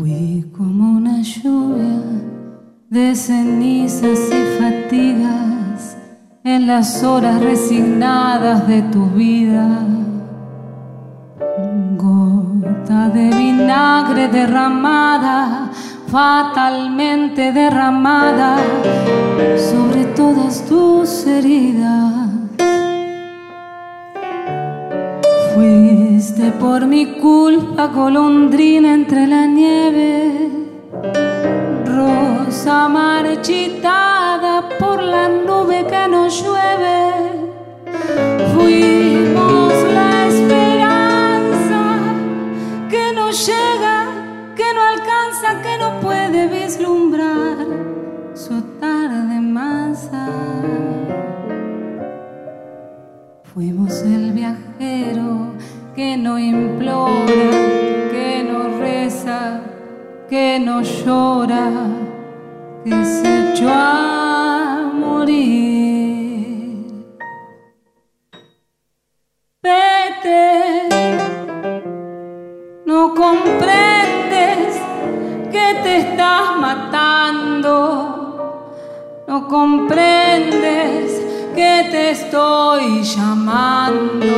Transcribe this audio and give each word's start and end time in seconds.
Fui 0.00 0.50
como 0.56 0.96
una 0.96 1.20
lluvia 1.20 2.00
de 2.88 3.14
cenizas 3.14 4.18
y 4.32 4.58
fatigas 4.58 5.94
en 6.42 6.66
las 6.66 7.04
horas 7.04 7.38
resignadas 7.42 8.66
de 8.66 8.80
tu 8.80 9.04
vida. 9.10 9.68
Gota 11.98 13.10
de 13.10 13.28
vinagre 13.28 14.28
derramada, 14.28 15.70
fatalmente 16.06 17.52
derramada 17.52 18.56
sobre 19.58 20.06
todas 20.16 20.64
tus 20.64 21.26
heridas. 21.26 22.29
Fuiste 26.20 26.52
por 26.60 26.86
mi 26.86 27.18
culpa 27.18 27.86
golondrina 27.86 28.92
entre 28.92 29.26
la 29.26 29.46
nieve, 29.46 30.50
rosa 31.86 32.90
marchitada 32.90 34.68
por 34.78 35.02
la 35.02 35.30
nube 35.30 35.86
que 35.88 36.08
no 36.08 36.28
llueve. 36.28 36.98
Fuimos 38.52 39.72
la 39.94 40.26
esperanza 40.26 41.80
que 42.90 43.14
no 43.14 43.30
llega, 43.30 43.96
que 44.54 44.74
no 44.74 44.82
alcanza, 44.92 45.62
que 45.62 45.78
no 45.78 46.00
puede 46.00 46.48
vislumbrar 46.48 47.66
su 48.34 48.60
tarde 48.78 49.40
mansa. 49.40 50.28
Fuimos 53.42 54.02
el 54.02 54.32
viajero 54.32 55.49
que 56.00 56.16
no 56.16 56.38
implora, 56.38 57.50
que 58.10 58.42
no 58.42 58.78
reza, 58.78 59.60
que 60.30 60.58
no 60.58 60.80
llora, 60.80 61.68
que 62.82 63.04
se 63.04 63.52
echó 63.52 63.68
a 63.68 64.92
morir. 64.94 66.06
Vete, 69.62 70.88
no 72.86 73.14
comprendes 73.14 74.80
que 75.52 75.66
te 75.82 75.98
estás 75.98 76.56
matando, 76.58 77.74
no 79.28 79.46
comprendes 79.48 81.20
que 81.54 81.88
te 81.90 82.12
estoy 82.12 83.02
llamando. 83.02 84.30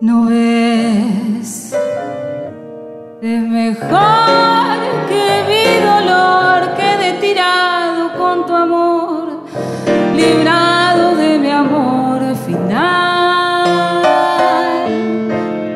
No 0.00 0.30
es 0.30 1.72
mejor 3.22 4.78
que 5.08 5.26
mi 5.48 5.64
dolor 5.84 6.74
quede 6.76 7.18
tirado 7.20 8.12
con 8.18 8.46
tu 8.46 8.54
amor, 8.54 9.44
librado 10.14 11.16
de 11.16 11.38
mi 11.38 11.50
amor 11.50 12.34
final. 12.46 13.64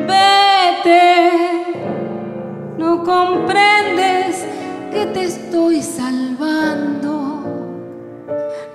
Vete, 0.07 1.31
no 2.77 3.03
comprendes 3.03 4.45
que 4.91 5.05
te 5.07 5.23
estoy 5.23 5.81
salvando. 5.81 7.17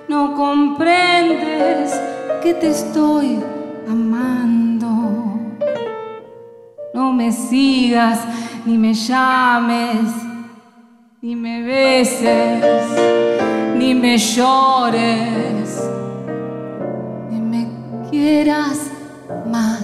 No 0.07 0.35
comprendes 0.35 2.02
que 2.43 2.53
te 2.53 2.71
estoy 2.71 3.39
amando. 3.87 4.89
No 6.93 7.13
me 7.13 7.31
sigas 7.31 8.19
ni 8.65 8.77
me 8.77 8.93
llames, 8.93 10.11
ni 11.21 11.37
me 11.37 11.63
beses, 11.63 12.65
ni 13.77 13.95
me 13.95 14.17
llores, 14.17 15.89
ni 17.31 17.39
me 17.39 17.61
quieras 18.09 18.91
más. 19.49 19.82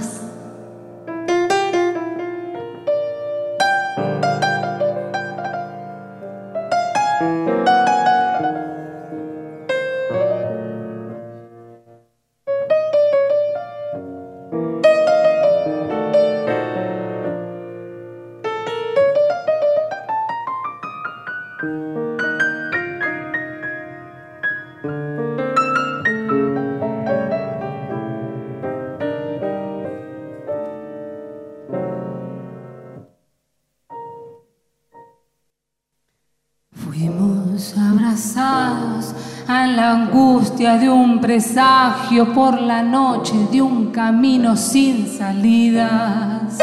La 39.80 39.92
angustia 39.92 40.76
de 40.76 40.90
un 40.90 41.22
presagio 41.22 42.34
por 42.34 42.60
la 42.60 42.82
noche 42.82 43.34
de 43.50 43.62
un 43.62 43.92
camino 43.92 44.58
sin 44.58 45.08
salidas. 45.08 46.58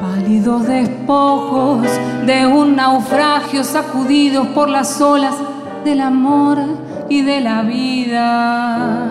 Pálidos 0.00 0.68
despojos 0.68 1.88
de 2.24 2.46
un 2.46 2.76
naufragio 2.76 3.64
sacudidos 3.64 4.46
por 4.54 4.68
las 4.68 5.00
olas 5.00 5.34
del 5.84 6.02
amor 6.02 6.58
y 7.08 7.22
de 7.22 7.40
la 7.40 7.62
vida. 7.62 9.10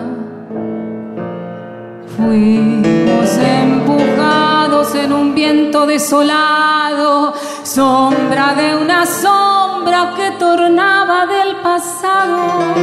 Fuimos 2.16 3.36
empujados 3.36 4.94
en 4.94 5.12
un 5.12 5.34
viento 5.34 5.84
desolado, 5.84 7.34
sombra 7.62 8.54
de 8.54 8.76
una 8.76 9.06
sombra 9.06 10.14
que 10.16 10.30
tornaba 10.32 11.26
del 11.26 11.56
pasado. 11.56 12.74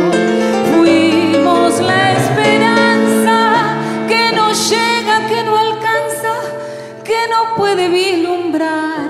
Fuimos 0.75 1.79
la 1.79 2.13
esperanza 2.13 3.75
que 4.07 4.31
no 4.35 4.51
llega, 4.51 5.27
que 5.27 5.43
no 5.43 5.57
alcanza, 5.57 6.33
que 7.03 7.27
no 7.29 7.55
puede 7.55 7.89
vislumbrar 7.89 9.09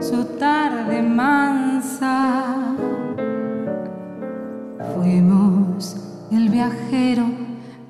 su 0.00 0.24
tarde 0.38 1.02
mansa. 1.02 2.44
Fuimos 4.94 5.96
el 6.30 6.48
viajero 6.48 7.24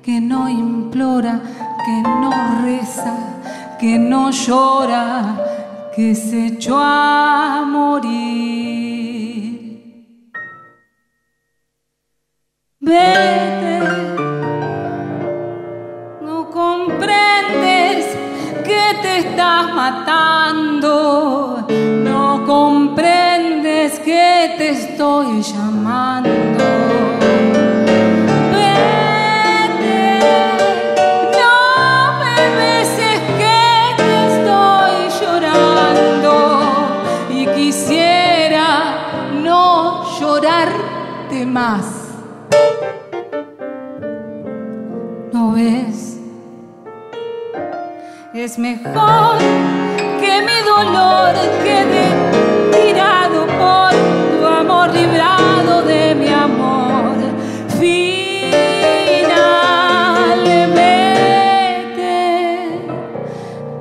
que 0.01 0.19
no 0.19 0.49
implora, 0.49 1.39
que 1.85 2.01
no 2.01 2.31
reza, 2.63 3.13
que 3.79 3.97
no 3.97 4.31
llora, 4.31 5.52
que 5.95 6.15
se 6.15 6.47
echó 6.47 6.77
a 6.79 7.63
morir. 7.67 8.13
Vete, 12.79 13.79
no 16.21 16.49
comprendes 16.49 18.17
que 18.65 18.95
te 19.03 19.17
estás 19.19 19.73
matando, 19.75 21.67
no 22.03 22.43
comprendes 22.45 23.99
que 23.99 24.55
te 24.57 24.69
estoy 24.69 25.41
llamando. 25.43 26.32
más. 41.45 41.85
¿No 45.31 45.51
ves? 45.51 46.17
Es 48.33 48.57
mejor 48.57 49.37
que 50.19 50.41
mi 50.41 50.59
dolor 50.65 51.33
quede 51.63 52.05
tirado 52.71 53.45
por 53.45 53.91
tu 54.39 54.45
amor 54.45 54.91
librado 54.93 55.83
de 55.83 56.15
mi 56.15 56.27
amor. 56.27 57.13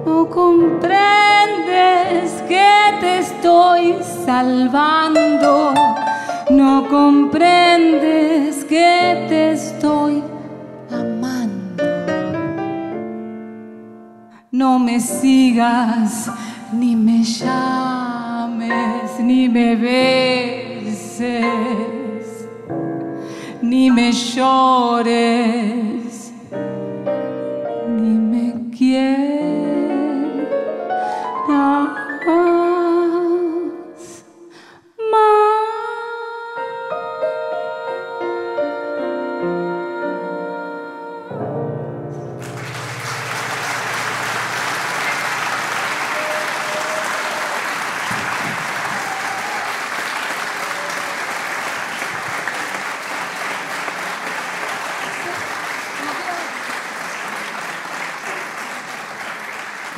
No 0.04 0.28
comprendes 0.28 0.82
que 2.48 2.70
te 3.00 3.18
estoy 3.18 3.96
salvando. 4.24 5.74
No 6.56 6.86
comprendes 6.86 8.64
que 8.64 9.24
te 9.28 9.52
estoy 9.52 10.22
amando. 10.90 11.82
No 14.50 14.78
me 14.78 15.00
sigas, 15.00 16.30
ni 16.70 16.94
me 16.94 17.24
llames, 17.24 19.18
ni 19.18 19.48
me 19.48 19.76
beses, 19.76 21.16
ni 23.62 23.90
me 23.90 24.12
llores, 24.12 25.71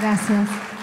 Gracias. 0.05 0.74